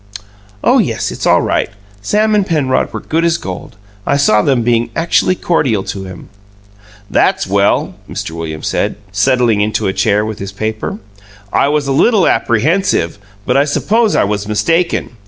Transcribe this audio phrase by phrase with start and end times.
[0.63, 1.69] "Oh, yes; it's all right.
[2.01, 3.75] Sam and Penrod were good as gold.
[4.03, 6.29] I saw them being actually cordial to him."
[7.07, 8.31] "That's well," Mr.
[8.31, 10.97] Williams said, settling into a chair with his paper.
[11.53, 15.17] "I was a little apprehensive, but I suppose I was mistaken.